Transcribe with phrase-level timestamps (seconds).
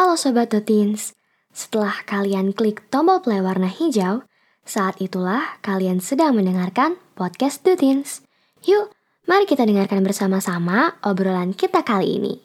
[0.00, 1.12] Halo Sobat Tutins,
[1.52, 4.24] setelah kalian klik tombol play warna hijau,
[4.64, 8.24] saat itulah kalian sedang mendengarkan podcast Tutins.
[8.64, 8.96] Yuk,
[9.28, 12.40] mari kita dengarkan bersama-sama obrolan kita kali ini.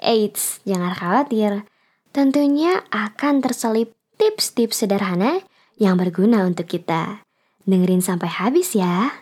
[0.00, 1.68] Eits, jangan khawatir,
[2.16, 5.44] tentunya akan terselip tips-tips sederhana
[5.76, 7.20] yang berguna untuk kita.
[7.68, 9.12] Dengerin sampai habis ya.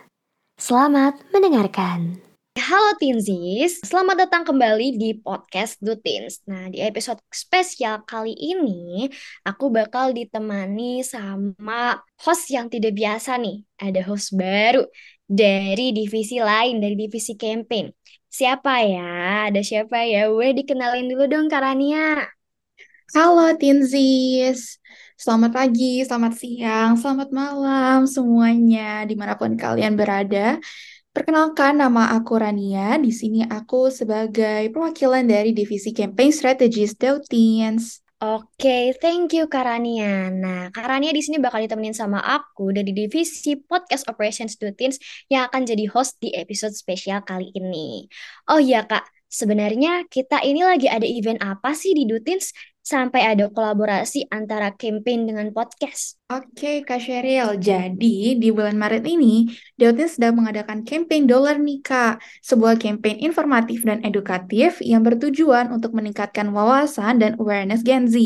[0.55, 2.24] Selamat mendengarkan.
[2.55, 6.39] Halo Tinzis, selamat datang kembali di podcast Dutins.
[6.47, 9.11] Nah, di episode spesial kali ini,
[9.43, 13.59] aku bakal ditemani sama host yang tidak biasa nih.
[13.75, 14.87] Ada host baru
[15.27, 17.91] dari divisi lain, dari divisi campaign.
[18.31, 19.51] Siapa ya?
[19.51, 20.31] Ada siapa ya?
[20.31, 22.23] Boleh dikenalin dulu dong, Karania.
[23.11, 24.79] Halo Tinzis,
[25.19, 30.57] selamat pagi, selamat siang, selamat malam semuanya di mana pun kalian berada.
[31.15, 32.99] Perkenalkan, nama aku Rania.
[32.99, 38.03] Di sini aku sebagai perwakilan dari Divisi Campaign Strategies Teens.
[38.19, 40.27] Oke, thank you Karania.
[40.27, 44.99] Nah, Karania di sini bakal ditemenin sama aku dari divisi Podcast Operations Teens
[45.31, 48.11] yang akan jadi host di episode spesial kali ini.
[48.51, 52.55] Oh iya Kak, sebenarnya kita ini lagi ada event apa sih di Dutins
[52.85, 56.21] sampai ada kolaborasi antara campaign dengan podcast.
[56.29, 57.57] Oke, Kak Sheryl.
[57.57, 62.21] Jadi, di bulan Maret ini, Deutin sedang mengadakan campaign Dollar nih, Kak.
[62.45, 68.21] Sebuah campaign informatif dan edukatif yang bertujuan untuk meningkatkan wawasan dan awareness Gen Z.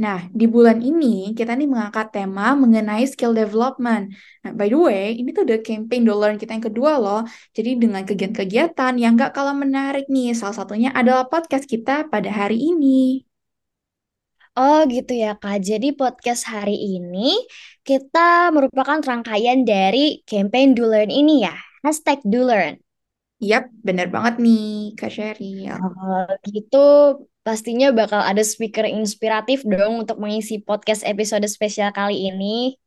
[0.00, 4.16] Nah, di bulan ini kita nih mengangkat tema mengenai skill development.
[4.42, 7.20] Nah, by the way, ini tuh udah campaign dollar kita yang kedua loh.
[7.52, 12.56] Jadi dengan kegiatan-kegiatan yang gak kalah menarik nih, salah satunya adalah podcast kita pada hari
[12.72, 13.22] ini.
[14.52, 15.64] Oh gitu ya Kak.
[15.64, 17.40] Jadi podcast hari ini
[17.88, 21.56] kita merupakan rangkaian dari campaign Do Learn ini ya.
[21.84, 22.76] Hashtag Do Learn.
[23.42, 25.74] Yap, bener banget nih Kak Sheryl.
[25.80, 26.78] Oh, gitu
[27.46, 32.78] pastinya bakal ada speaker inspiratif dong untuk mengisi podcast episode spesial kali ini.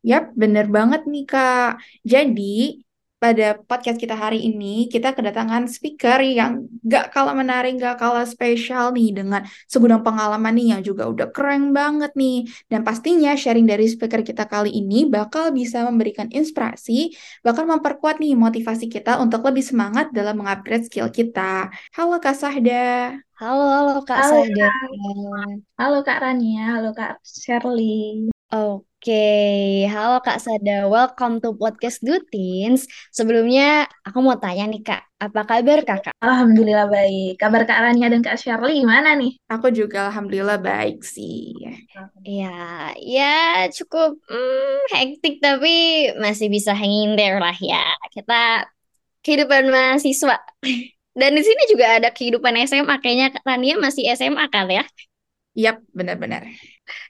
[0.00, 1.80] Yap, bener banget nih Kak.
[2.04, 2.80] Jadi,
[3.20, 8.96] pada podcast kita hari ini kita kedatangan speaker yang gak kalah menarik, gak kalah spesial
[8.96, 12.48] nih dengan segudang pengalaman nih yang juga udah keren banget nih.
[12.72, 17.12] Dan pastinya sharing dari speaker kita kali ini bakal bisa memberikan inspirasi,
[17.44, 21.68] bakal memperkuat nih motivasi kita untuk lebih semangat dalam mengupgrade skill kita.
[21.92, 23.20] Halo Kak Sahda.
[23.36, 24.68] Halo, halo Kak halo, Sahda.
[25.76, 28.32] Halo Kak Rania, halo Kak Shirley.
[28.50, 32.84] Oke, halo Kak Sada, welcome to podcast Dutins.
[33.08, 36.12] Sebelumnya aku mau tanya nih Kak, apa kabar Kakak?
[36.20, 37.40] Alhamdulillah baik.
[37.40, 39.40] Kabar Kak Rania dan Kak Shirley gimana nih?
[39.48, 41.56] Aku juga Alhamdulillah baik sih.
[42.28, 47.80] Ya, ya cukup hmm, hektik tapi masih bisa hanging there lah ya.
[48.12, 48.68] Kita
[49.24, 50.36] kehidupan mahasiswa.
[51.16, 54.84] Dan di sini juga ada kehidupan SMA, kayaknya Kak Rania masih SMA kan ya?
[55.56, 56.46] Yap, benar-benar.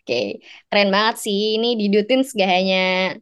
[0.03, 1.57] Oke, keren banget sih.
[1.57, 3.15] Ini di Dutins gak hanya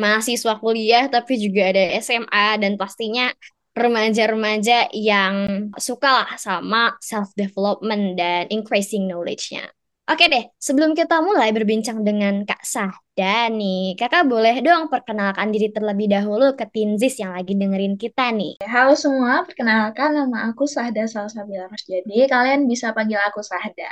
[0.00, 3.28] mahasiswa kuliah, tapi juga ada SMA dan pastinya
[3.72, 5.34] remaja-remaja yang
[5.80, 9.64] suka lah sama self-development dan increasing knowledge-nya.
[10.02, 15.70] Oke deh, sebelum kita mulai berbincang dengan Kak Sahda nih, kakak boleh dong perkenalkan diri
[15.70, 18.60] terlebih dahulu ke Tinzis yang lagi dengerin kita nih.
[18.66, 23.88] Halo semua, perkenalkan nama aku Sahda Salsabila Jadi kalian bisa panggil aku Sahda.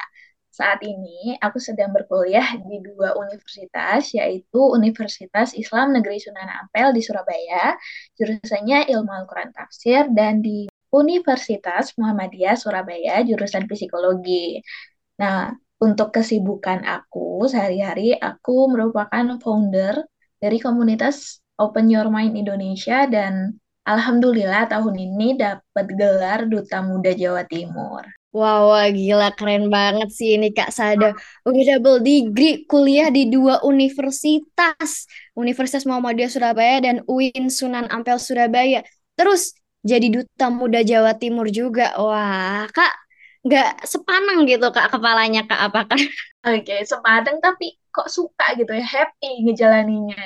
[0.60, 7.00] Saat ini aku sedang berkuliah di dua universitas, yaitu Universitas Islam Negeri Sunan Ampel di
[7.00, 7.80] Surabaya,
[8.20, 14.60] jurusannya Ilmu Al-Quran Tafsir, dan di Universitas Muhammadiyah Surabaya, jurusan Psikologi.
[15.16, 15.48] Nah,
[15.80, 20.04] untuk kesibukan aku sehari-hari, aku merupakan founder
[20.36, 23.56] dari komunitas Open Your Mind Indonesia dan
[23.88, 28.19] Alhamdulillah tahun ini dapat gelar Duta Muda Jawa Timur.
[28.30, 31.18] Wow, wah, gila keren banget sih ini Kak Sada.
[31.42, 35.10] Udah double degree kuliah di dua universitas.
[35.34, 38.86] Universitas Muhammadiyah Surabaya dan UIN Sunan Ampel Surabaya.
[39.18, 39.50] Terus
[39.82, 41.90] jadi duta muda Jawa Timur juga.
[41.98, 42.92] Wah, Kak
[43.40, 45.98] nggak sepanang gitu Kak kepalanya Kak apakah?
[46.46, 50.16] Oke, okay, sepadang tapi kok suka gitu ya, happy ngejalaninya.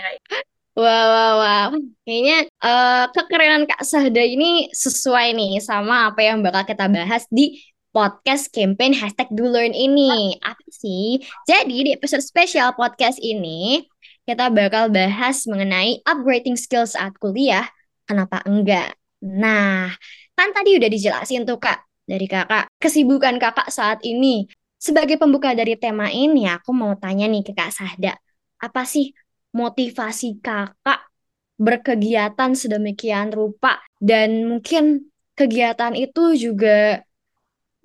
[0.77, 1.69] Wow, wow, wow.
[2.05, 7.63] Kayaknya uh, kekerenan Kak Sahda ini sesuai nih sama apa yang bakal kita bahas di
[7.95, 10.35] podcast campaign hashtag do learn ini.
[10.43, 11.23] Apa sih?
[11.47, 13.87] Jadi di episode spesial podcast ini,
[14.27, 17.71] kita bakal bahas mengenai upgrading skills saat kuliah.
[18.05, 18.99] Kenapa enggak?
[19.23, 19.95] Nah,
[20.35, 24.51] kan tadi udah dijelasin tuh kak, dari kakak, kesibukan kakak saat ini.
[24.77, 28.21] Sebagai pembuka dari tema ini, aku mau tanya nih ke Kak Sahda,
[28.61, 29.17] apa sih
[29.57, 31.09] motivasi kakak
[31.57, 35.09] berkegiatan sedemikian rupa dan mungkin
[35.39, 37.01] kegiatan itu juga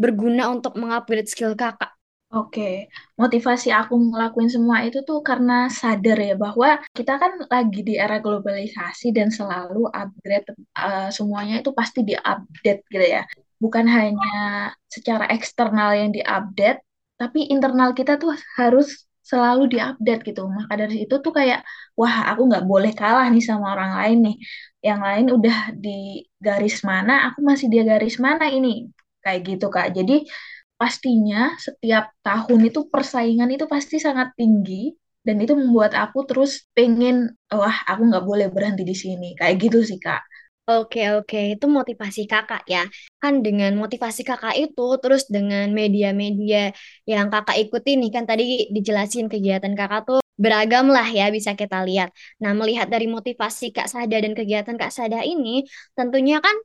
[0.02, 1.92] berguna untuk mengupgrade skill kakak?
[2.30, 2.62] Oke,
[3.18, 8.22] motivasi aku ngelakuin semua itu tuh karena sadar ya bahwa kita kan lagi di era
[8.22, 10.46] globalisasi dan selalu upgrade
[10.78, 13.22] uh, semuanya itu pasti diupdate gitu ya.
[13.64, 14.30] Bukan hanya
[14.96, 16.80] secara eksternal yang diupdate,
[17.18, 18.32] tapi internal kita tuh
[18.62, 20.42] harus selalu diupdate gitu.
[20.58, 21.66] Maka dari itu tuh kayak,
[21.98, 24.36] wah aku nggak boleh kalah nih sama orang lain nih.
[24.86, 25.90] Yang lain udah di
[26.46, 28.70] garis mana, aku masih di garis mana ini.
[29.24, 29.88] Kayak gitu Kak.
[29.98, 30.26] Jadi
[30.80, 34.96] pastinya setiap tahun itu persaingan itu pasti sangat tinggi
[35.28, 39.84] dan itu membuat aku terus pengen wah aku nggak boleh berhenti di sini kayak gitu
[39.84, 40.24] sih kak.
[40.70, 42.86] Oke oke itu motivasi kakak ya
[43.20, 46.72] kan dengan motivasi kakak itu terus dengan media-media
[47.10, 51.84] yang kakak ikuti nih kan tadi dijelasin kegiatan kakak tuh beragam lah ya bisa kita
[51.84, 52.10] lihat.
[52.40, 55.68] Nah melihat dari motivasi Kak Sada dan kegiatan Kak Sada ini
[55.98, 56.56] tentunya kan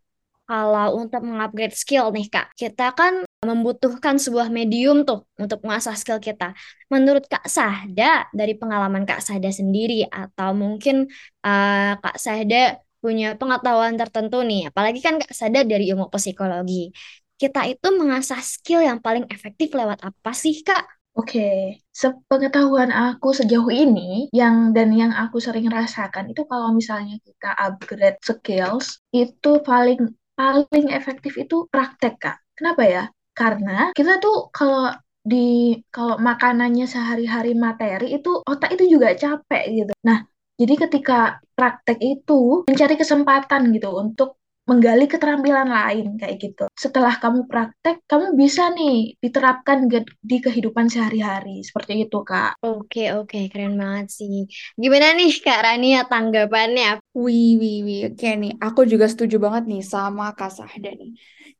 [0.44, 6.20] kalau untuk mengupgrade skill nih Kak, kita kan membutuhkan sebuah medium tuh untuk mengasah skill
[6.20, 6.52] kita.
[6.92, 11.08] Menurut Kak Sahda, dari pengalaman Kak Sahda sendiri, atau mungkin
[11.44, 16.92] uh, Kak Sahda punya pengetahuan tertentu nih, apalagi kan Kak Sahda dari ilmu psikologi.
[17.36, 20.84] Kita itu mengasah skill yang paling efektif lewat apa sih Kak?
[21.14, 27.54] Oke, sepengetahuan aku sejauh ini, yang dan yang aku sering rasakan itu kalau misalnya kita
[27.54, 32.36] upgrade skills, itu paling paling efektif itu praktek, Kak.
[32.54, 33.04] Kenapa ya?
[33.34, 34.90] Karena kita tuh kalau
[35.24, 39.92] di kalau makanannya sehari-hari materi itu otak itu juga capek gitu.
[40.04, 40.20] Nah,
[40.60, 46.64] jadi ketika praktek itu mencari kesempatan gitu untuk menggali keterampilan lain kayak gitu.
[46.72, 49.84] Setelah kamu praktek, kamu bisa nih diterapkan
[50.24, 52.64] di kehidupan sehari-hari seperti itu, Kak.
[52.64, 54.48] Oke, oke, keren banget sih.
[54.80, 57.04] Gimana nih Kak Rania tanggapannya?
[57.12, 58.00] Wih, wih, wih.
[58.08, 61.12] Oke nih, aku juga setuju banget nih sama Kak Sahda nih.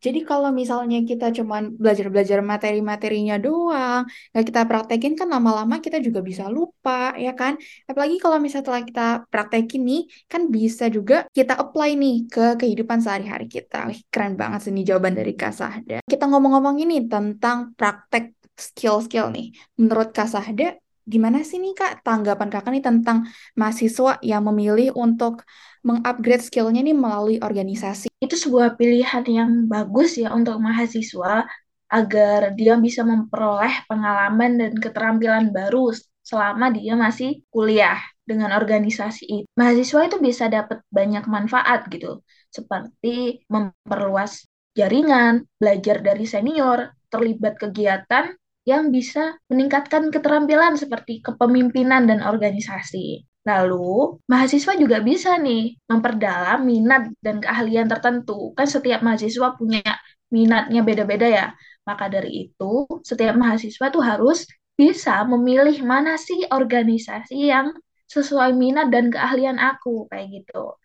[0.05, 6.21] Jadi kalau misalnya kita cuman belajar-belajar materi-materinya doang, nggak kita praktekin kan lama-lama kita juga
[6.21, 7.56] bisa lupa, ya kan?
[7.89, 12.94] Apalagi kalau misalnya setelah kita praktekin nih, kan bisa juga kita apply nih ke kehidupan
[13.00, 13.88] sehari-hari kita.
[13.91, 15.99] Wih, keren banget sih nih jawaban dari Kak Sahda.
[16.05, 19.55] Kita ngomong-ngomong ini tentang praktek skill-skill nih.
[19.81, 25.43] Menurut Kak Sahda, gimana sih nih Kak tanggapan Kakak nih tentang mahasiswa yang memilih untuk
[25.85, 28.08] mengupgrade skillnya nih melalui organisasi.
[28.20, 31.44] Itu sebuah pilihan yang bagus ya untuk mahasiswa
[31.93, 35.93] agar dia bisa memperoleh pengalaman dan keterampilan baru
[36.25, 39.46] selama dia masih kuliah dengan organisasi itu.
[39.52, 42.25] Mahasiswa itu bisa dapat banyak manfaat gitu,
[42.55, 44.47] seperti memperluas
[44.79, 48.31] jaringan, belajar dari senior, terlibat kegiatan
[48.65, 53.27] yang bisa meningkatkan keterampilan seperti kepemimpinan dan organisasi.
[53.45, 58.56] Lalu, mahasiswa juga bisa nih memperdalam minat dan keahlian tertentu.
[58.56, 59.85] Kan setiap mahasiswa punya
[60.33, 61.47] minatnya beda-beda ya.
[61.85, 67.77] Maka dari itu, setiap mahasiswa tuh harus bisa memilih mana sih organisasi yang
[68.09, 70.81] sesuai minat dan keahlian aku, kayak gitu.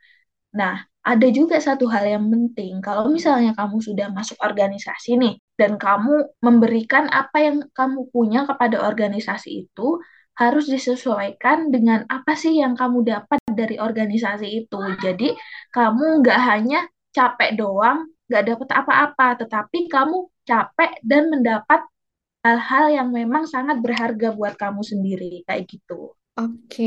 [0.59, 2.77] Nah, ada juga satu hal yang penting.
[2.85, 8.85] Kalau misalnya kamu sudah masuk organisasi nih, dan kamu memberikan apa yang kamu punya kepada
[8.85, 9.97] organisasi itu,
[10.37, 14.79] harus disesuaikan dengan apa sih yang kamu dapat dari organisasi itu.
[15.01, 15.33] Jadi
[15.73, 21.81] kamu nggak hanya capek doang, nggak dapat apa-apa, tetapi kamu capek dan mendapat
[22.45, 26.13] hal-hal yang memang sangat berharga buat kamu sendiri, kayak gitu.
[26.39, 26.83] Oke,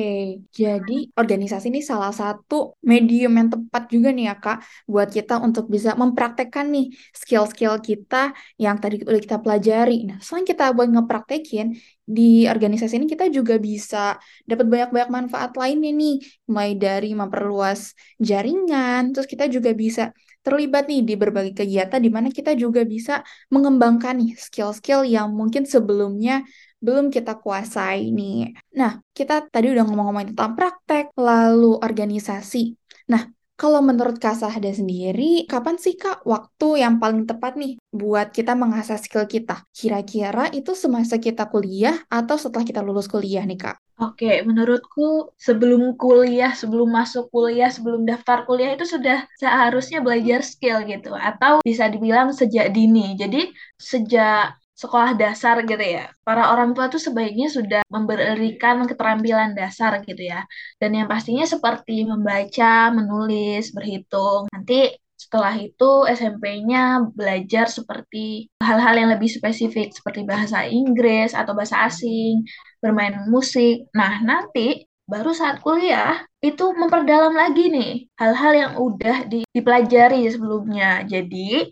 [0.48, 4.56] jadi organisasi ini salah satu medium yang tepat juga nih ya Kak,
[4.88, 6.88] buat kita untuk bisa mempraktekkan nih
[7.20, 10.08] skill-skill kita yang tadi udah kita pelajari.
[10.08, 11.76] Nah, selain kita buat ngepraktekin,
[12.08, 14.16] di organisasi ini kita juga bisa
[14.48, 16.14] dapat banyak-banyak manfaat lainnya nih,
[16.48, 17.92] mulai dari memperluas
[18.24, 23.12] jaringan, terus kita juga bisa terlibat nih di berbagai kegiatan di mana kita juga bisa
[23.54, 26.42] mengembangkan nih skill-skill yang mungkin sebelumnya
[26.82, 28.50] belum kita kuasai nih.
[28.74, 32.74] Nah, kita tadi udah ngomong-ngomong tentang praktek, lalu organisasi.
[33.12, 33.22] Nah,
[33.62, 38.58] kalau menurut Kak Sahda sendiri, kapan sih Kak waktu yang paling tepat nih buat kita
[38.58, 39.62] mengasah skill kita?
[39.70, 43.78] Kira-kira itu semasa kita kuliah atau setelah kita lulus kuliah nih Kak?
[44.02, 50.82] Oke, menurutku sebelum kuliah, sebelum masuk kuliah, sebelum daftar kuliah itu sudah seharusnya belajar skill
[50.82, 51.14] gitu.
[51.14, 53.14] Atau bisa dibilang sejak dini.
[53.14, 56.10] Jadi sejak sekolah dasar gitu ya.
[56.26, 60.42] Para orang tua tuh sebaiknya sudah memberikan keterampilan dasar gitu ya.
[60.80, 64.48] Dan yang pastinya seperti membaca, menulis, berhitung.
[64.50, 71.86] Nanti setelah itu SMP-nya belajar seperti hal-hal yang lebih spesifik seperti bahasa Inggris atau bahasa
[71.86, 72.42] asing,
[72.82, 73.86] bermain musik.
[73.94, 81.06] Nah, nanti baru saat kuliah itu memperdalam lagi nih hal-hal yang udah dipelajari sebelumnya.
[81.06, 81.70] Jadi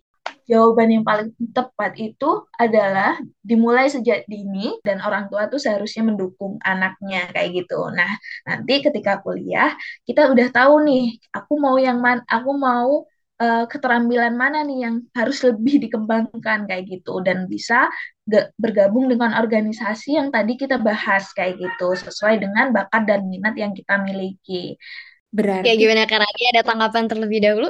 [0.51, 6.59] jawaban yang paling tepat itu adalah dimulai sejak dini dan orang tua tuh seharusnya mendukung
[6.67, 7.79] anaknya kayak gitu.
[7.95, 8.11] Nah,
[8.45, 13.07] nanti ketika kuliah kita udah tahu nih, aku mau yang mana, aku mau
[13.41, 17.89] uh, keterampilan mana nih yang harus lebih dikembangkan kayak gitu dan bisa
[18.55, 23.75] bergabung dengan organisasi yang tadi kita bahas kayak gitu sesuai dengan bakat dan minat yang
[23.75, 24.79] kita miliki.
[25.31, 27.69] Berarti Kayak gimana Kak Rani ada tanggapan terlebih dahulu?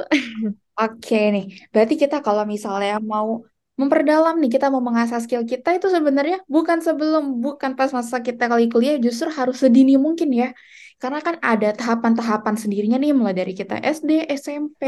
[0.81, 3.45] Oke nih, berarti kita kalau misalnya mau
[3.77, 8.49] memperdalam nih, kita mau mengasah skill kita itu sebenarnya bukan sebelum, bukan pas masa kita
[8.51, 10.49] kali kuliah, justru harus sedini mungkin ya.
[11.01, 14.81] Karena kan ada tahapan-tahapan sendirinya nih, mulai dari kita SD, SMP,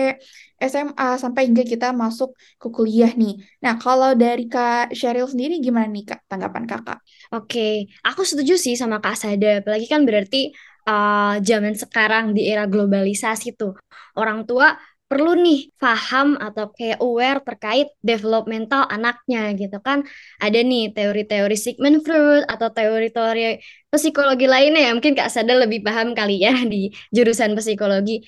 [0.61, 3.41] SMA, sampai hingga kita masuk ke kuliah nih.
[3.65, 6.97] Nah, kalau dari Kak Sheryl sendiri gimana nih Kak, tanggapan Kakak?
[7.33, 9.61] Oke, aku setuju sih sama Kak Sada.
[9.65, 10.53] Apalagi kan berarti
[10.87, 13.73] uh, zaman sekarang di era globalisasi tuh
[14.19, 14.75] orang tua
[15.13, 20.01] perlu nih paham atau kayak aware terkait developmental anaknya gitu kan.
[20.41, 23.61] Ada nih teori-teori Sigmund Freud atau teori-teori
[23.93, 28.25] psikologi lainnya ya mungkin Kak Sada lebih paham kali ya di jurusan psikologi.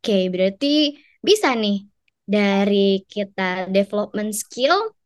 [0.00, 1.84] Oke berarti bisa nih
[2.24, 4.96] dari kita development skill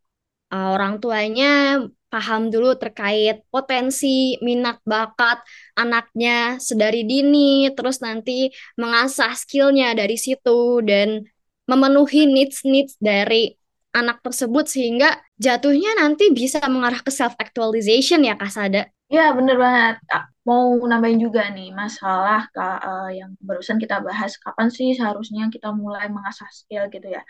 [0.54, 5.42] uh, orang tuanya paham dulu terkait potensi, minat, bakat
[5.74, 11.26] anaknya sedari dini, terus nanti mengasah skillnya dari situ dan
[11.66, 13.58] memenuhi needs-needs dari
[13.96, 18.82] anak tersebut sehingga jatuhnya nanti bisa mengarah ke self actualization ya Kak Sada.
[19.06, 20.02] Ya bener banget.
[20.46, 25.70] Mau nambahin juga nih masalah Kak, uh, yang barusan kita bahas kapan sih seharusnya kita
[25.74, 27.22] mulai mengasah skill gitu ya.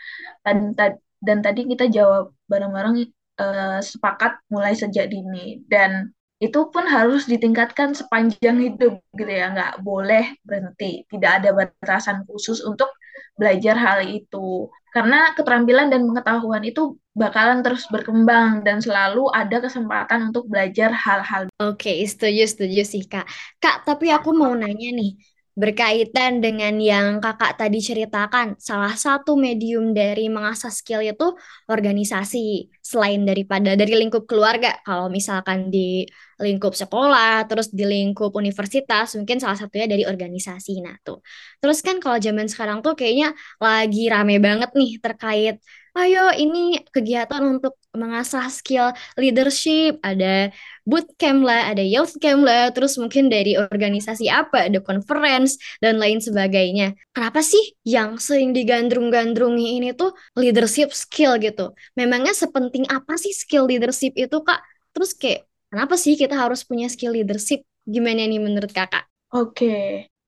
[0.45, 0.73] Dan,
[1.21, 5.61] dan tadi kita jawab bareng-bareng uh, sepakat mulai sejak dini.
[5.65, 9.49] Dan itu pun harus ditingkatkan sepanjang hidup gitu ya.
[9.53, 11.05] Nggak boleh berhenti.
[11.09, 12.93] Tidak ada batasan khusus untuk
[13.37, 14.69] belajar hal itu.
[14.93, 21.49] Karena keterampilan dan pengetahuan itu bakalan terus berkembang dan selalu ada kesempatan untuk belajar hal-hal.
[21.61, 23.25] Oke, setuju setuju sih kak.
[23.61, 25.17] Kak, tapi aku mau nanya nih,
[25.57, 31.33] berkaitan dengan yang kakak tadi ceritakan, salah satu medium dari mengasah skill itu
[31.65, 34.77] organisasi, selain daripada dari lingkup keluarga.
[34.85, 36.05] Kalau misalkan di
[36.37, 40.77] lingkup sekolah, terus di lingkup universitas, mungkin salah satunya dari organisasi.
[40.85, 41.25] Nah tuh,
[41.57, 45.57] terus kan kalau zaman sekarang tuh kayaknya lagi rame banget nih terkait
[45.97, 50.53] ayo ini kegiatan untuk mengasah skill leadership, ada
[50.85, 56.21] bootcamp lah, ada youth camp lah, terus mungkin dari organisasi apa, ada conference, dan lain
[56.21, 56.93] sebagainya.
[57.11, 61.73] Kenapa sih yang sering digandrung-gandrungi ini tuh leadership skill gitu?
[61.97, 64.61] Memangnya sepenting apa sih skill leadership itu, Kak?
[64.93, 67.65] Terus kayak, kenapa sih kita harus punya skill leadership?
[67.83, 69.09] Gimana nih menurut Kakak?
[69.33, 69.65] Oke,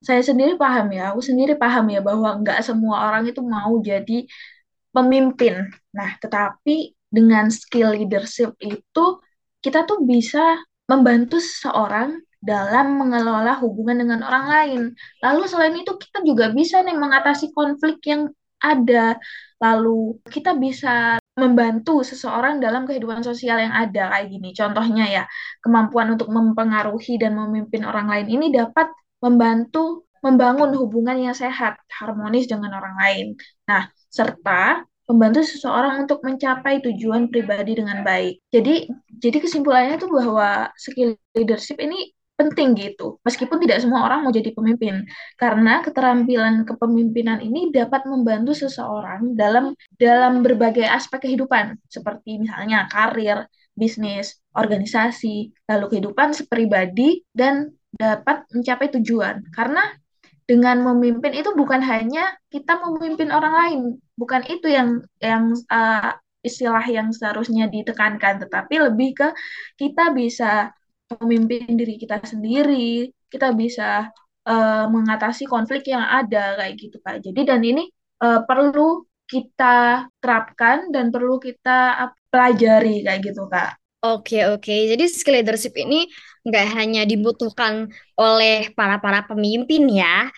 [0.04, 4.28] saya sendiri paham ya, aku sendiri paham ya bahwa nggak semua orang itu mau jadi
[4.90, 5.70] pemimpin.
[5.94, 9.04] Nah, tetapi dengan skill leadership itu
[9.60, 14.82] kita tuh bisa membantu seseorang dalam mengelola hubungan dengan orang lain.
[15.20, 19.20] Lalu selain itu kita juga bisa nih mengatasi konflik yang ada.
[19.60, 24.50] Lalu kita bisa membantu seseorang dalam kehidupan sosial yang ada kayak gini.
[24.56, 25.24] Contohnya ya,
[25.60, 28.88] kemampuan untuk mempengaruhi dan memimpin orang lain ini dapat
[29.20, 33.26] membantu membangun hubungan yang sehat, harmonis dengan orang lain.
[33.68, 38.46] Nah, serta membantu seseorang untuk mencapai tujuan pribadi dengan baik.
[38.54, 43.20] Jadi, jadi kesimpulannya itu bahwa skill leadership ini penting gitu.
[43.26, 45.04] Meskipun tidak semua orang mau jadi pemimpin,
[45.36, 53.44] karena keterampilan kepemimpinan ini dapat membantu seseorang dalam dalam berbagai aspek kehidupan, seperti misalnya karir,
[53.76, 59.44] bisnis, organisasi, lalu kehidupan sepribadi dan dapat mencapai tujuan.
[59.52, 59.84] Karena
[60.50, 63.80] dengan memimpin itu bukan hanya kita memimpin orang lain,
[64.18, 66.10] bukan itu yang yang uh,
[66.42, 69.28] istilah yang seharusnya ditekankan, tetapi lebih ke
[69.78, 70.74] kita bisa
[71.22, 74.10] memimpin diri kita sendiri, kita bisa
[74.42, 77.22] uh, mengatasi konflik yang ada kayak gitu Kak.
[77.22, 77.86] Jadi dan ini
[78.18, 83.78] uh, perlu kita terapkan dan perlu kita pelajari kayak gitu Kak.
[84.02, 84.74] Oke, oke.
[84.96, 86.10] Jadi skill leadership ini
[86.46, 90.28] nggak hanya dibutuhkan oleh para-para pemimpin ya,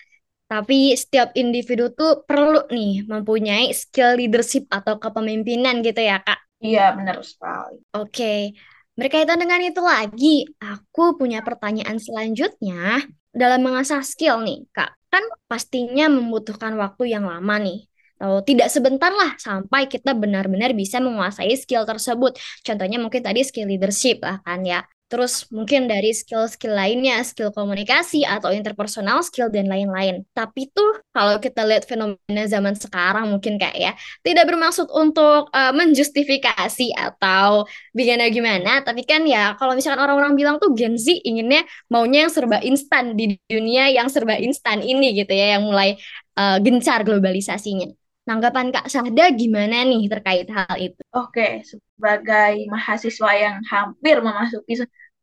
[0.53, 6.39] tapi setiap individu tuh perlu nih mempunyai skill leadership atau kepemimpinan gitu ya, Kak?
[6.61, 7.81] Iya, benar sekali.
[7.97, 8.53] Oke.
[8.93, 13.01] Berkaitan dengan itu lagi, aku punya pertanyaan selanjutnya.
[13.33, 17.89] Dalam mengasah skill nih, Kak, kan pastinya membutuhkan waktu yang lama nih.
[18.21, 22.37] Atau tidak sebentar lah sampai kita benar-benar bisa menguasai skill tersebut.
[22.61, 24.85] Contohnya mungkin tadi skill leadership lah kan ya.
[25.13, 30.25] Terus mungkin dari skill-skill lainnya, skill komunikasi atau interpersonal skill dan lain-lain.
[30.33, 33.93] Tapi tuh kalau kita lihat fenomena zaman sekarang mungkin kayak ya
[34.25, 40.57] tidak bermaksud untuk uh, menjustifikasi atau gimana gimana, tapi kan ya kalau misalkan orang-orang bilang
[40.57, 41.61] tuh Gen Z inginnya
[41.93, 46.01] maunya yang serba instan di dunia yang serba instan ini gitu ya, yang mulai
[46.41, 47.93] uh, gencar globalisasinya.
[48.23, 50.95] Tanggapan Kak Syahda gimana nih terkait hal itu?
[51.11, 54.79] Oke, sebagai mahasiswa yang hampir memasuki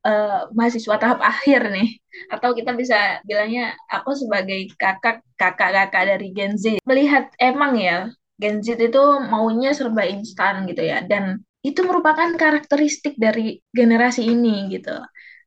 [0.07, 1.89] uh, mahasiswa tahap akhir nih.
[2.33, 6.83] Atau kita bisa bilangnya aku sebagai kakak kakak-kakak dari Gen Z.
[6.85, 8.09] Melihat emang ya
[8.41, 11.05] Gen Z itu maunya serba instan gitu ya.
[11.05, 14.97] Dan itu merupakan karakteristik dari generasi ini gitu.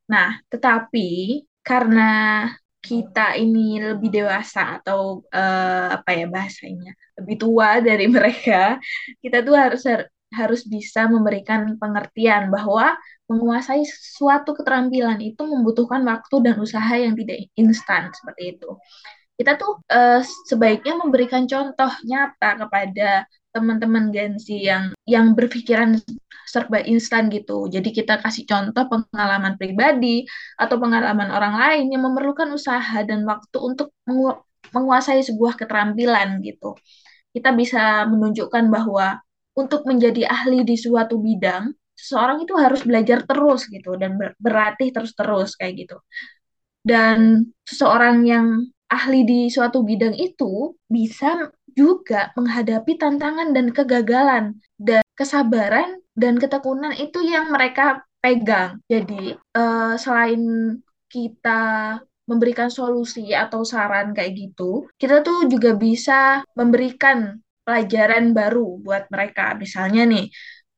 [0.09, 2.45] Nah, tetapi karena
[2.83, 8.77] kita ini lebih dewasa atau uh, apa ya bahasanya lebih tua dari mereka,
[9.23, 9.81] kita tuh harus
[10.33, 12.97] harus bisa memberikan pengertian bahwa
[13.29, 18.69] menguasai suatu keterampilan itu membutuhkan waktu dan usaha yang tidak instan seperti itu.
[19.33, 25.97] Kita tuh uh, sebaiknya memberikan contoh nyata kepada teman-teman Gen Z yang yang berpikiran
[26.45, 27.65] serba instan gitu.
[27.69, 30.25] Jadi kita kasih contoh pengalaman pribadi
[30.57, 34.37] atau pengalaman orang lain yang memerlukan usaha dan waktu untuk mengu
[34.73, 36.77] menguasai sebuah keterampilan gitu.
[37.33, 39.21] Kita bisa menunjukkan bahwa
[39.53, 45.55] untuk menjadi ahli di suatu bidang, seseorang itu harus belajar terus gitu dan berlatih terus-terus
[45.55, 45.97] kayak gitu.
[46.83, 48.47] Dan seseorang yang
[48.91, 54.45] ahli di suatu bidang itu bisa juga menghadapi tantangan dan kegagalan
[54.77, 58.79] dan kesabaran dan ketekunan itu yang mereka pegang.
[58.85, 60.41] Jadi uh, selain
[61.09, 69.07] kita memberikan solusi atau saran kayak gitu, kita tuh juga bisa memberikan pelajaran baru buat
[69.09, 69.55] mereka.
[69.55, 70.27] Misalnya nih,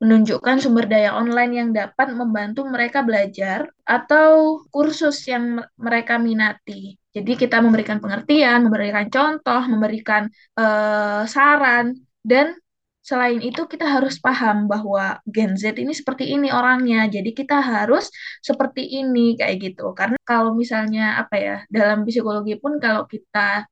[0.01, 6.99] menunjukkan sumber daya online yang dapat membantu mereka belajar atau kursus yang mereka minati.
[7.15, 10.27] Jadi kita memberikan pengertian, memberikan contoh, memberikan
[10.59, 11.95] uh, saran,
[12.27, 12.59] dan
[12.99, 17.07] selain itu kita harus paham bahwa Gen Z ini seperti ini orangnya.
[17.07, 18.11] Jadi kita harus
[18.43, 19.95] seperti ini kayak gitu.
[19.95, 23.63] Karena kalau misalnya apa ya dalam psikologi pun kalau kita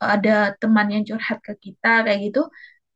[0.00, 2.40] ada teman yang curhat ke kita kayak gitu,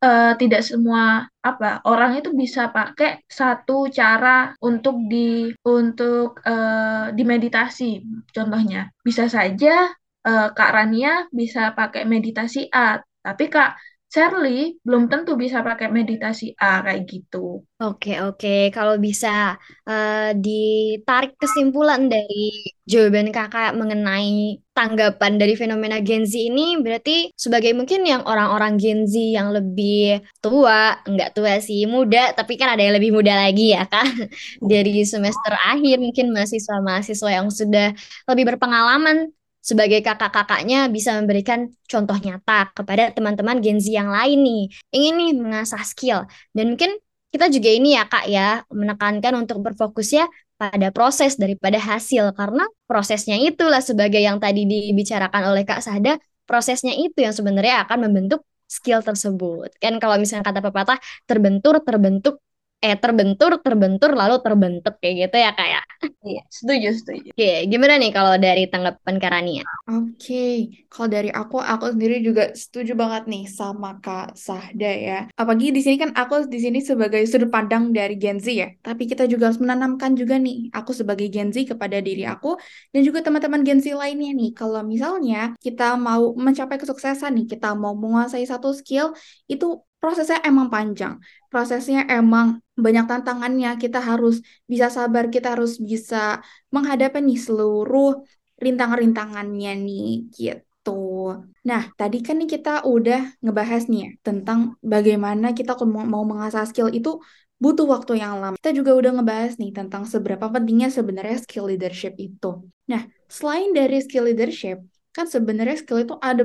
[0.04, 8.02] uh, tidak semua apa orang itu bisa pakai satu cara untuk di untuk uh, dimeditasi
[8.34, 8.90] contohnya.
[9.06, 9.92] Bisa saja
[10.26, 13.78] uh, Kak Rania bisa pakai meditasi A tapi Kak
[14.12, 17.64] Shirley belum tentu bisa pakai meditasi A kayak gitu.
[17.80, 18.68] Oke, oke.
[18.68, 19.56] Kalau bisa
[19.88, 27.72] uh, ditarik kesimpulan dari jawaban kakak mengenai tanggapan dari fenomena Gen Z ini, berarti sebagai
[27.72, 32.84] mungkin yang orang-orang Gen Z yang lebih tua, enggak tua sih, muda, tapi kan ada
[32.84, 34.12] yang lebih muda lagi ya kan?
[34.60, 37.96] Dari semester akhir mungkin mahasiswa-mahasiswa yang sudah
[38.28, 44.62] lebih berpengalaman sebagai kakak-kakaknya bisa memberikan contoh nyata kepada teman-teman Gen Z yang lain nih.
[44.90, 46.26] Ingin nih mengasah skill.
[46.50, 46.98] Dan mungkin
[47.32, 50.26] kita juga ini ya kak ya, menekankan untuk berfokus ya
[50.58, 52.34] pada proses daripada hasil.
[52.34, 58.10] Karena prosesnya itulah sebagai yang tadi dibicarakan oleh Kak Sahda, prosesnya itu yang sebenarnya akan
[58.10, 59.72] membentuk skill tersebut.
[59.78, 62.42] Kan kalau misalnya kata pepatah, terbentur, terbentuk,
[62.82, 65.82] eh terbentur terbentur lalu terbentuk kayak gitu ya kayak ya?
[66.26, 67.28] iya setuju setuju.
[67.30, 70.44] Oke gimana nih kalau dari tanggapan Karania oke
[70.90, 75.18] kalau dari aku aku sendiri juga setuju banget nih sama Kak Sahda ya.
[75.38, 78.68] Apalagi di sini kan aku di sini sebagai sudut pandang dari Gen Z ya.
[78.82, 82.58] Tapi kita juga harus menanamkan juga nih aku sebagai Gen Z kepada diri aku
[82.90, 84.50] dan juga teman-teman Gen Z lainnya nih.
[84.58, 89.14] Kalau misalnya kita mau mencapai kesuksesan nih kita mau menguasai satu skill
[89.46, 89.66] itu
[90.02, 91.22] prosesnya emang panjang.
[91.46, 93.78] Prosesnya emang banyak tantangannya.
[93.78, 96.42] Kita harus bisa sabar, kita harus bisa
[96.74, 98.26] menghadapi nih seluruh
[98.58, 101.38] rintangan-rintangannya nih gitu.
[101.62, 106.90] Nah, tadi kan nih kita udah ngebahas nih ya tentang bagaimana kita mau mengasah skill
[106.90, 107.22] itu
[107.62, 108.58] butuh waktu yang lama.
[108.58, 112.66] Kita juga udah ngebahas nih tentang seberapa pentingnya sebenarnya skill leadership itu.
[112.90, 114.82] Nah, selain dari skill leadership,
[115.16, 116.42] kan sebenarnya skill itu ada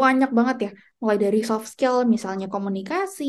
[0.00, 0.70] banyak banget ya.
[1.00, 3.24] Mulai dari soft skill misalnya komunikasi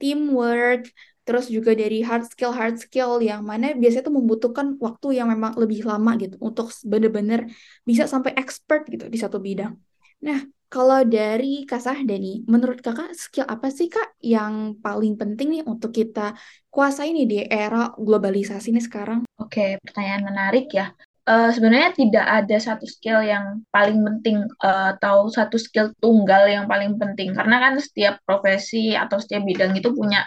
[0.00, 0.88] teamwork
[1.26, 5.52] terus juga dari hard skill hard skill yang mana biasanya itu membutuhkan waktu yang memang
[5.60, 7.44] lebih lama gitu untuk benar-benar
[7.84, 9.76] bisa sampai expert gitu di satu bidang.
[10.24, 15.48] Nah kalau dari Kak Sahda nih, menurut kakak skill apa sih kak yang paling penting
[15.48, 16.36] nih untuk kita
[16.68, 19.24] kuasai nih di era globalisasi ini sekarang?
[19.40, 20.92] Oke, pertanyaan menarik ya
[21.28, 26.64] uh, sebenarnya tidak ada satu skill yang paling penting uh, atau satu skill tunggal yang
[26.64, 30.24] paling penting karena kan setiap profesi atau setiap bidang itu punya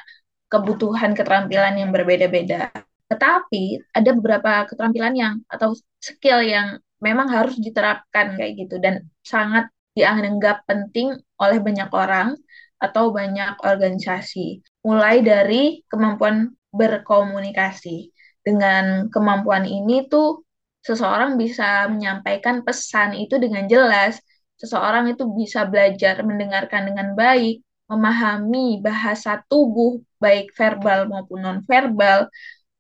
[0.51, 2.69] kebutuhan keterampilan yang berbeda-beda.
[3.09, 9.67] Tetapi ada beberapa keterampilan yang atau skill yang memang harus diterapkan kayak gitu dan sangat
[9.97, 12.37] dianggap penting oleh banyak orang
[12.79, 14.63] atau banyak organisasi.
[14.85, 18.11] Mulai dari kemampuan berkomunikasi.
[18.41, 20.41] Dengan kemampuan ini tuh
[20.81, 24.17] seseorang bisa menyampaikan pesan itu dengan jelas.
[24.57, 32.29] Seseorang itu bisa belajar mendengarkan dengan baik, memahami bahasa tubuh baik verbal maupun nonverbal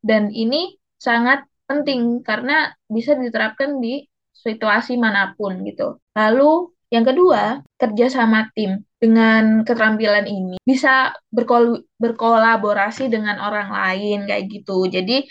[0.05, 6.01] dan ini sangat penting karena bisa diterapkan di situasi mana pun gitu.
[6.17, 8.83] Lalu yang kedua, kerja sama tim.
[9.01, 14.85] Dengan keterampilan ini bisa berkol berkolaborasi dengan orang lain kayak gitu.
[14.85, 15.25] Jadi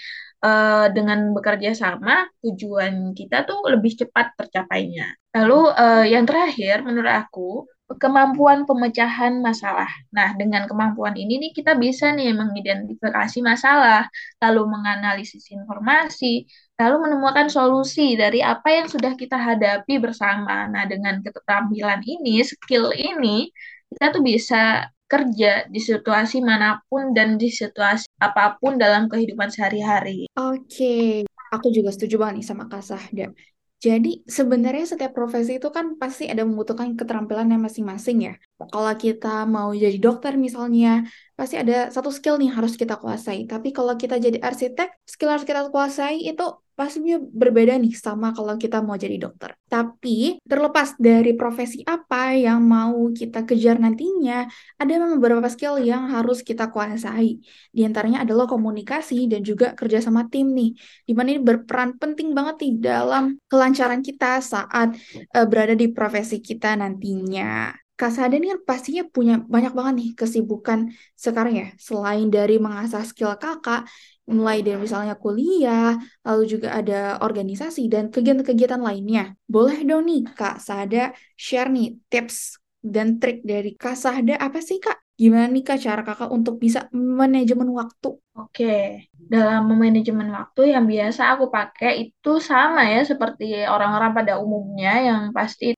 [0.44, 5.12] uh, dengan bekerja sama tujuan kita tuh lebih cepat tercapainya.
[5.37, 7.64] Lalu uh, yang terakhir menurut aku
[7.98, 9.90] kemampuan pemecahan masalah.
[10.14, 14.07] Nah, dengan kemampuan ini nih kita bisa nih mengidentifikasi masalah,
[14.38, 16.46] lalu menganalisis informasi,
[16.79, 20.70] lalu menemukan solusi dari apa yang sudah kita hadapi bersama.
[20.70, 23.50] Nah, dengan keterampilan ini, skill ini,
[23.90, 29.50] kita tuh bisa kerja di situasi mana pun dan di situasi apa pun dalam kehidupan
[29.50, 30.30] sehari-hari.
[30.38, 33.34] Oke, aku juga setuju banget nih sama Kak Sahda.
[33.80, 38.34] Jadi sebenarnya setiap profesi itu kan pasti ada membutuhkan keterampilan yang masing-masing ya.
[38.60, 43.48] Kalau kita mau jadi dokter misalnya, pasti ada satu skill nih harus kita kuasai.
[43.48, 46.44] Tapi kalau kita jadi arsitek, skill harus kita kuasai itu
[46.80, 49.52] pastinya berbeda nih sama kalau kita mau jadi dokter.
[49.68, 54.48] Tapi terlepas dari profesi apa yang mau kita kejar nantinya,
[54.80, 57.36] ada memang beberapa skill yang harus kita kuasai.
[57.68, 60.72] Di antaranya adalah komunikasi dan juga kerja sama tim nih.
[61.04, 64.96] Di mana ini berperan penting banget nih dalam kelancaran kita saat
[65.36, 67.76] uh, berada di profesi kita nantinya.
[68.00, 71.68] Kak Sada ini kan pastinya punya banyak banget nih kesibukan sekarang ya.
[71.76, 73.84] Selain dari mengasah skill kakak,
[74.30, 79.34] mulai dari misalnya kuliah, lalu juga ada organisasi dan kegiatan-kegiatan lainnya.
[79.44, 84.78] Boleh dong nih Kak Sada share nih tips dan trik dari Kak Sada apa sih
[84.80, 84.96] Kak?
[85.20, 88.16] Gimana nih Kak cara Kakak untuk bisa manajemen waktu?
[88.40, 94.90] Oke, dalam manajemen waktu yang biasa aku pakai itu sama ya seperti orang-orang pada umumnya
[95.08, 95.76] yang pasti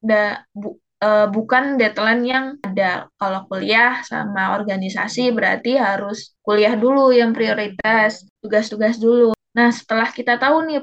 [0.54, 3.10] bu uh, bukan deadline yang ada.
[3.18, 9.34] Kalau kuliah sama organisasi berarti harus kuliah dulu yang prioritas, tugas-tugas dulu.
[9.52, 10.80] Nah, setelah kita tahu nih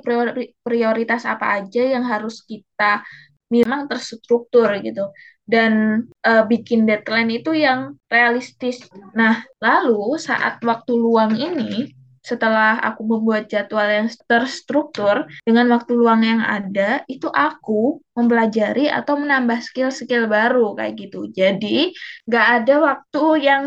[0.62, 3.02] prioritas apa aja yang harus kita
[3.50, 5.10] memang terstruktur gitu
[5.50, 8.86] dan uh, bikin deadline itu yang realistis.
[9.18, 11.90] Nah, lalu saat waktu luang ini
[12.30, 19.18] setelah aku membuat jadwal yang terstruktur dengan waktu luang yang ada, itu aku mempelajari atau
[19.18, 21.34] menambah skill-skill baru kayak gitu.
[21.34, 21.90] Jadi
[22.30, 23.64] nggak ada waktu yang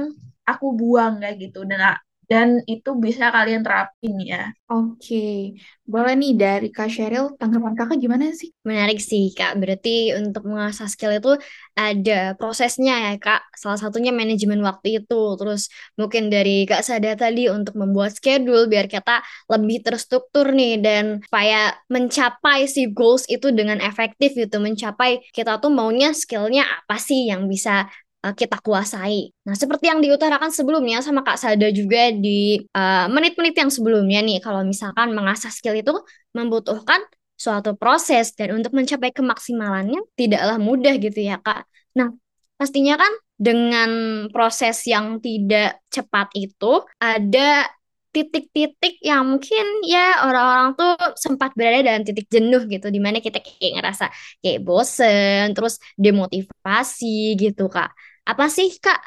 [0.46, 1.98] aku buang kayak gitu dan
[2.32, 4.56] dan itu bisa kalian terapin ya.
[4.72, 5.52] Oke,
[5.84, 8.56] boleh nih dari Kak Sheryl, tanggapan kakak gimana sih?
[8.64, 11.36] Menarik sih Kak, berarti untuk mengasah skill itu
[11.76, 15.68] ada prosesnya ya Kak, salah satunya manajemen waktu itu, terus
[16.00, 19.20] mungkin dari Kak Sada tadi untuk membuat schedule biar kita
[19.52, 25.68] lebih terstruktur nih, dan supaya mencapai si goals itu dengan efektif gitu, mencapai kita tuh
[25.68, 27.92] maunya skillnya apa sih yang bisa
[28.22, 29.34] uh, kita kuasai.
[29.46, 34.20] Nah, seperti yang diutarakan sebelumnya sama Kak Sada juga di eh, menit-menit uh, yang sebelumnya
[34.22, 35.92] nih, kalau misalkan mengasah skill itu
[36.32, 37.02] membutuhkan
[37.34, 41.66] suatu proses dan untuk mencapai kemaksimalannya tidaklah mudah gitu ya Kak.
[41.98, 42.14] Nah,
[42.54, 43.90] pastinya kan dengan
[44.30, 47.66] proses yang tidak cepat itu ada
[48.12, 53.40] titik-titik yang mungkin ya orang-orang tuh sempat berada dalam titik jenuh gitu di mana kita
[53.40, 54.12] kayak ngerasa
[54.44, 57.88] kayak bosen terus demotivasi gitu kak
[58.22, 59.00] apa sih Kak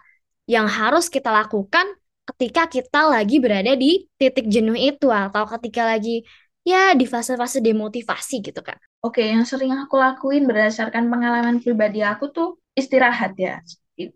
[0.45, 1.85] yang harus kita lakukan
[2.33, 6.25] ketika kita lagi berada di titik jenuh itu atau ketika lagi
[6.65, 8.81] ya di fase-fase demotivasi gitu Kak?
[9.05, 13.61] Oke, yang sering aku lakuin berdasarkan pengalaman pribadi aku tuh istirahat ya.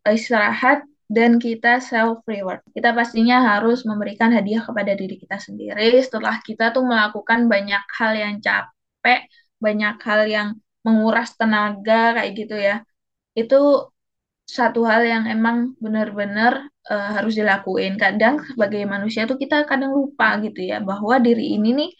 [0.04, 2.66] Istirahat dan kita self reward.
[2.74, 8.12] Kita pastinya harus memberikan hadiah kepada diri kita sendiri setelah kita tuh melakukan banyak hal
[8.18, 9.30] yang capek,
[9.62, 10.48] banyak hal yang
[10.82, 12.82] menguras tenaga kayak gitu ya.
[13.38, 13.94] Itu
[14.50, 17.96] satu hal yang emang benar-benar uh, harus dilakuin.
[18.02, 21.92] Kadang sebagai manusia tuh kita kadang lupa gitu ya bahwa diri ini nih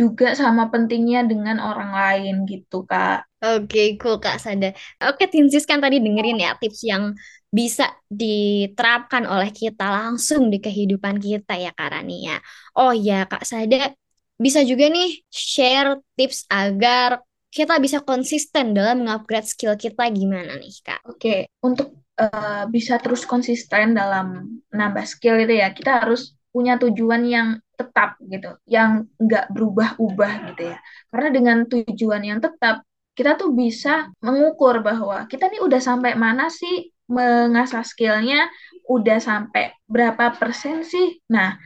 [0.00, 3.28] juga sama pentingnya dengan orang lain gitu kak.
[3.40, 4.72] Oke, okay, cool kak Sada.
[5.04, 7.12] Oke, Tinsis kan tadi dengerin ya tips yang
[7.50, 12.38] bisa diterapkan oleh kita langsung di kehidupan kita ya Kak ya.
[12.78, 13.90] Oh ya Kak Sada,
[14.38, 20.74] bisa juga nih share tips agar kita bisa konsisten dalam mengupgrade skill kita gimana nih
[20.86, 21.02] kak?
[21.04, 21.40] Oke, okay.
[21.66, 27.48] untuk uh, bisa terus konsisten dalam menambah skill itu ya kita harus punya tujuan yang
[27.74, 30.78] tetap gitu, yang nggak berubah-ubah gitu ya.
[31.10, 32.86] Karena dengan tujuan yang tetap,
[33.18, 38.46] kita tuh bisa mengukur bahwa kita nih udah sampai mana sih mengasah skillnya,
[38.86, 41.18] udah sampai berapa persen sih.
[41.30, 41.58] Nah,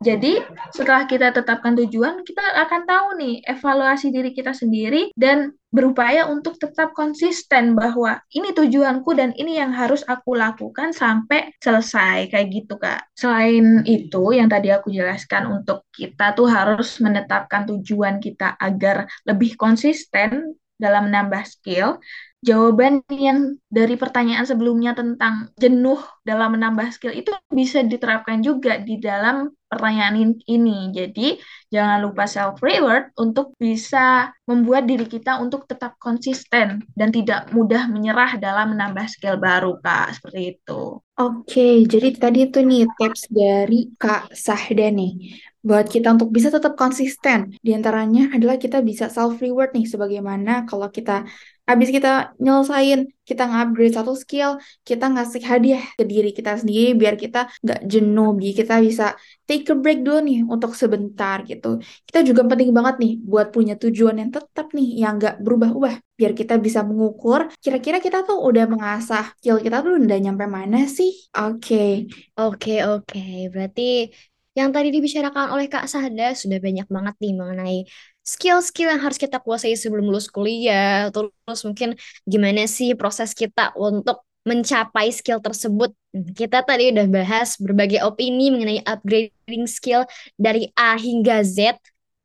[0.00, 0.40] jadi
[0.72, 6.56] setelah kita tetapkan tujuan, kita akan tahu nih evaluasi diri kita sendiri dan berupaya untuk
[6.56, 12.80] tetap konsisten bahwa ini tujuanku dan ini yang harus aku lakukan sampai selesai kayak gitu
[12.80, 13.12] Kak.
[13.12, 19.52] Selain itu yang tadi aku jelaskan untuk kita tuh harus menetapkan tujuan kita agar lebih
[19.60, 22.00] konsisten dalam menambah skill
[22.40, 28.96] jawaban yang dari pertanyaan sebelumnya tentang jenuh dalam menambah skill itu bisa diterapkan juga di
[28.96, 30.90] dalam pertanyaan ini.
[30.90, 31.38] Jadi,
[31.70, 37.86] jangan lupa self reward untuk bisa membuat diri kita untuk tetap konsisten dan tidak mudah
[37.86, 40.18] menyerah dalam menambah skill baru, Kak.
[40.18, 40.98] Seperti itu.
[41.20, 46.72] Oke, jadi tadi itu nih tips dari Kak Sahda nih buat kita untuk bisa tetap
[46.72, 47.52] konsisten.
[47.60, 51.28] Di antaranya adalah kita bisa self reward nih sebagaimana kalau kita
[51.70, 57.14] habis kita nyelesain, kita ngupgrade satu skill, kita ngasih hadiah ke diri kita sendiri biar
[57.14, 59.14] kita nggak jenuh, biar kita bisa
[59.46, 61.78] take a break dulu nih untuk sebentar gitu.
[62.08, 65.94] Kita juga penting banget nih buat punya tujuan yang tetap nih, yang nggak berubah-ubah.
[66.18, 70.84] Biar kita bisa mengukur, kira-kira kita tuh udah mengasah skill kita tuh udah nyampe mana
[70.90, 71.10] sih?
[71.38, 71.54] Oke.
[71.62, 71.90] Okay.
[72.34, 73.06] Oke, okay, oke.
[73.06, 73.36] Okay.
[73.52, 73.88] Berarti
[74.58, 77.78] yang tadi dibicarakan oleh Kak Sahda sudah banyak banget nih mengenai
[78.34, 84.22] skill-skill yang harus kita kuasai sebelum lulus kuliah, terus mungkin gimana sih proses kita untuk
[84.46, 85.90] mencapai skill tersebut.
[86.12, 90.06] Kita tadi udah bahas berbagai opini mengenai upgrading skill
[90.38, 91.76] dari A hingga Z.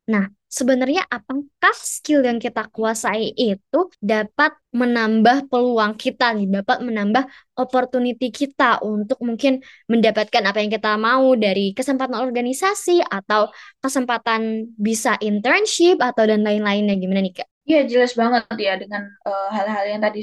[0.05, 7.27] Nah, sebenarnya apakah skill yang kita kuasai itu dapat menambah peluang kita nih, dapat menambah
[7.59, 9.59] opportunity kita untuk mungkin
[9.91, 13.51] mendapatkan apa yang kita mau dari kesempatan organisasi atau
[13.83, 17.47] kesempatan bisa internship atau dan lain-lainnya gimana nih Kak?
[17.67, 20.21] Iya jelas banget ya dengan eh, hal-hal uh, yang tadi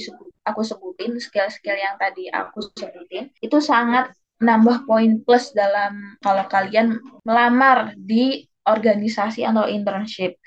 [0.49, 6.99] aku sebutin, skill-skill yang tadi aku sebutin, itu sangat menambah poin plus dalam kalau kalian
[7.23, 10.39] melamar di organisasi atau internship.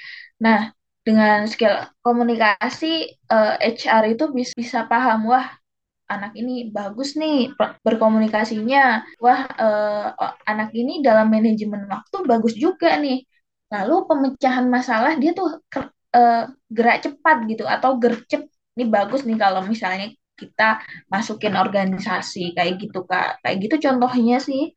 [0.42, 0.72] Nah,
[1.06, 5.46] dengan skill komunikasi uh, eh, HR itu bisa, bisa paham wah
[6.06, 9.06] anak ini bagus nih berkomunikasinya.
[9.22, 10.06] Wah, uh,
[10.46, 13.26] anak ini dalam manajemen waktu bagus juga nih.
[13.74, 15.62] Lalu pemecahan masalah dia tuh
[16.14, 18.46] uh, gerak cepat gitu atau gercep.
[18.76, 23.42] Ini bagus nih kalau misalnya kita masukin organisasi kayak gitu Kak.
[23.42, 24.74] Kayak gitu contohnya sih.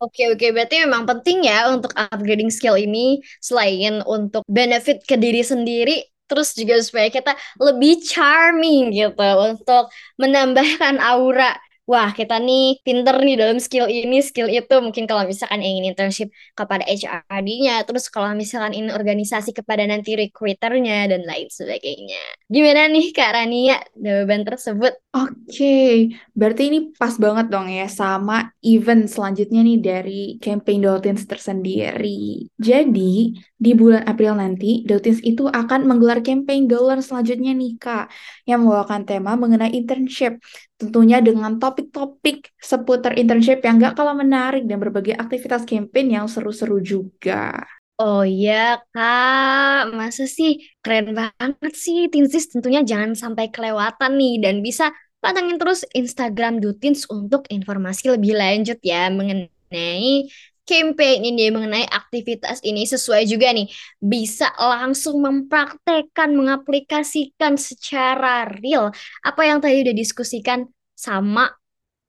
[0.00, 0.46] Oke oke.
[0.52, 6.52] Berarti memang penting ya untuk upgrading skill ini selain untuk benefit ke diri sendiri terus
[6.58, 7.32] juga supaya kita
[7.62, 9.14] lebih charming gitu
[9.46, 11.54] untuk menambahkan aura
[11.86, 14.74] wah kita nih pinter nih dalam skill ini, skill itu.
[14.82, 21.06] Mungkin kalau misalkan ingin internship kepada HRD-nya, terus kalau misalkan ini organisasi kepada nanti recruiternya
[21.14, 22.20] dan lain sebagainya.
[22.50, 24.92] Gimana nih Kak Rania jawaban tersebut?
[25.16, 25.90] Oke, okay.
[26.36, 32.44] berarti ini pas banget dong ya sama event selanjutnya nih dari campaign Dolphins tersendiri.
[32.60, 38.12] Jadi, di bulan April nanti, Dolphins itu akan menggelar campaign dollar selanjutnya nih Kak,
[38.44, 40.36] yang membawakan tema mengenai internship.
[40.76, 46.84] Tentunya dengan topik-topik seputar internship yang gak kalah menarik dan berbagai aktivitas campaign yang seru-seru
[46.84, 47.64] juga.
[47.96, 50.60] Oh iya kak, masa sih?
[50.84, 52.12] Keren banget sih.
[52.12, 54.92] Tinsis tentunya jangan sampai kelewatan nih dan bisa
[55.24, 60.28] pantengin terus Instagram Dutins untuk informasi lebih lanjut ya mengenai
[60.66, 63.70] campaign ini mengenai aktivitas ini sesuai juga nih.
[64.02, 68.90] Bisa langsung mempraktekkan mengaplikasikan secara real
[69.22, 71.48] apa yang tadi udah diskusikan sama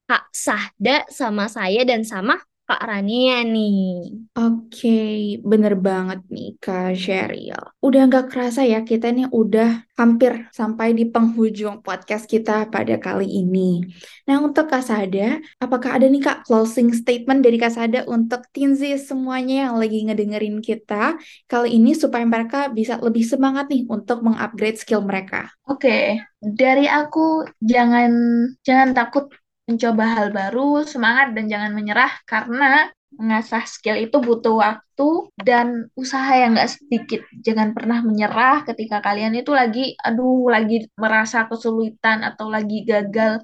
[0.08, 4.12] Kak Sahda sama saya dan sama Kak Rania nih.
[4.36, 4.99] Oke,
[5.39, 7.56] bener banget nih Kak Sheryl.
[7.80, 13.23] Udah nggak kerasa ya kita nih udah hampir sampai di penghujung podcast kita pada kali
[13.23, 13.88] ini.
[14.27, 18.99] Nah untuk Kak Sada, apakah ada nih Kak closing statement dari Kak Sada untuk Tinzi
[18.99, 21.15] semuanya yang lagi ngedengerin kita
[21.47, 25.47] kali ini supaya mereka bisa lebih semangat nih untuk mengupgrade skill mereka?
[25.71, 28.12] Oke, dari aku jangan
[28.67, 29.32] jangan takut
[29.67, 36.32] mencoba hal baru, semangat dan jangan menyerah karena mengasah skill itu butuh waktu dan usaha
[36.36, 37.21] yang gak sedikit.
[37.45, 43.43] Jangan pernah menyerah ketika kalian itu lagi, aduh, lagi merasa kesulitan atau lagi gagal.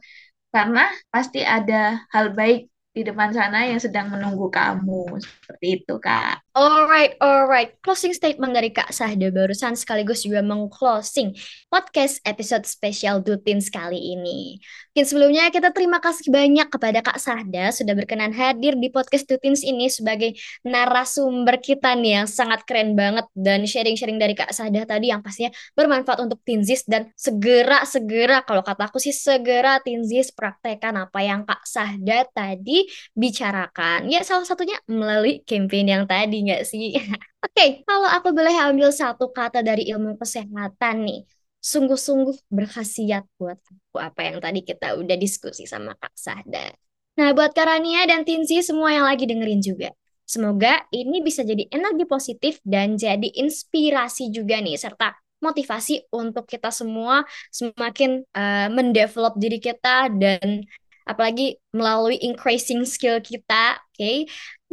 [0.54, 5.18] Karena pasti ada hal baik di depan sana yang sedang menunggu kamu.
[5.24, 6.43] Seperti itu, Kak.
[6.54, 7.74] Alright, alright.
[7.82, 11.34] Closing statement dari Kak Sahda barusan sekaligus juga mengclosing
[11.66, 14.62] podcast episode spesial Dutin sekali ini.
[14.94, 19.66] Mungkin sebelumnya kita terima kasih banyak kepada Kak Sahda sudah berkenan hadir di podcast Dutins
[19.66, 25.10] ini sebagai narasumber kita nih yang sangat keren banget dan sharing-sharing dari Kak Sahda tadi
[25.10, 31.50] yang pastinya bermanfaat untuk Tinzis dan segera-segera kalau kataku sih segera Tinzis praktekkan apa yang
[31.50, 32.86] Kak Sahda tadi
[33.18, 34.06] bicarakan.
[34.06, 36.94] Ya salah satunya melalui campaign yang tadi nggak sih?
[37.44, 41.22] Oke, okay, kalau aku boleh ambil satu kata dari ilmu kesehatan nih,
[41.64, 46.76] sungguh-sungguh berkhasiat buat aku apa yang tadi kita udah diskusi sama Kak Sahda.
[47.14, 49.94] Nah, buat Karania dan Tinsi semua yang lagi dengerin juga.
[50.24, 56.72] Semoga ini bisa jadi energi positif dan jadi inspirasi juga nih, serta motivasi untuk kita
[56.72, 60.64] semua semakin uh, mendevelop diri kita dan
[61.04, 63.96] apalagi melalui increasing skill kita, oke?
[63.96, 64.18] Okay?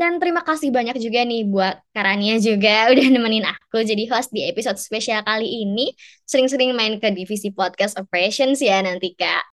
[0.00, 4.48] Dan terima kasih banyak juga nih buat Karania juga udah nemenin aku jadi host di
[4.48, 5.92] episode spesial kali ini.
[6.24, 9.49] Sering-sering main ke divisi podcast operations ya nanti Kak.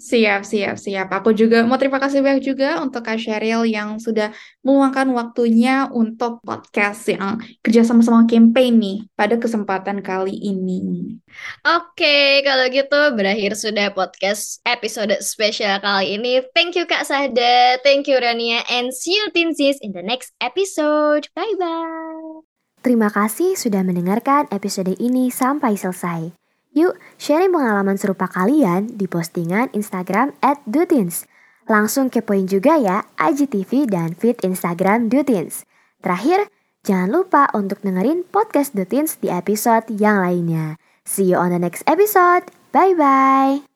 [0.00, 1.08] Siap, siap, siap.
[1.12, 4.32] Aku juga mau terima kasih banyak juga untuk Kak Sheryl yang sudah
[4.64, 11.14] meluangkan waktunya untuk podcast yang kerja sama-sama campaign nih pada kesempatan kali ini.
[11.62, 16.40] Oke, kalau gitu berakhir sudah podcast episode spesial kali ini.
[16.56, 21.28] Thank you Kak Sahda, thank you Rania, and see you Tinsis in the next episode.
[21.36, 22.44] Bye-bye.
[22.80, 26.32] Terima kasih sudah mendengarkan episode ini sampai selesai.
[26.70, 31.26] Yuk, sharing pengalaman serupa kalian di postingan Instagram at Dutins.
[31.66, 35.66] Langsung kepoin juga ya IGTV dan feed Instagram Dutins.
[36.02, 36.46] Terakhir,
[36.86, 40.78] jangan lupa untuk dengerin podcast Dutins di episode yang lainnya.
[41.02, 42.50] See you on the next episode.
[42.70, 43.69] Bye-bye.